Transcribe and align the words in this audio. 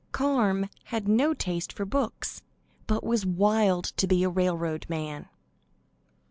Carm 0.11 0.67
had 0.85 1.07
no 1.07 1.35
taste 1.35 1.71
for 1.71 1.85
books, 1.85 2.41
but 2.87 3.03
was 3.03 3.23
wild 3.23 3.83
to 3.97 4.07
be 4.07 4.23
a 4.23 4.29
railroad 4.29 4.83
man. 4.89 5.29